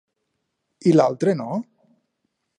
I 0.93 0.95
l'altre 0.95 1.37
no? 1.43 1.61